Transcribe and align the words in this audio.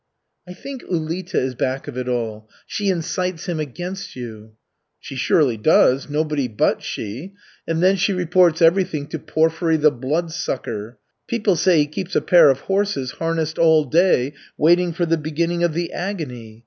'""I 0.49 0.53
think 0.55 0.81
Ulita 0.85 1.35
is 1.35 1.53
back 1.53 1.87
of 1.87 1.95
it 1.95 2.07
all. 2.09 2.49
She 2.65 2.89
incites 2.89 3.45
him 3.45 3.59
against 3.59 4.15
you." 4.15 4.53
"She 4.99 5.15
surely 5.15 5.57
does, 5.57 6.09
nobody 6.09 6.47
but 6.47 6.81
she. 6.81 7.33
And 7.67 7.83
then 7.83 7.97
she 7.97 8.11
reports 8.11 8.63
everything 8.63 9.05
to 9.09 9.19
Porfiry 9.19 9.77
the 9.77 9.91
Bloodsucker. 9.91 10.97
People 11.27 11.55
say 11.55 11.77
he 11.77 11.85
keeps 11.85 12.15
a 12.15 12.21
pair 12.21 12.49
of 12.49 12.61
horses 12.61 13.11
harnessed 13.21 13.59
all 13.59 13.83
day 13.83 14.33
waiting 14.57 14.91
for 14.91 15.05
the 15.05 15.17
beginning 15.17 15.63
of 15.63 15.75
the 15.75 15.91
agony. 15.91 16.59